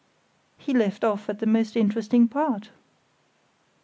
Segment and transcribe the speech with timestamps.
[0.57, 2.71] "He left off at the most interesting part."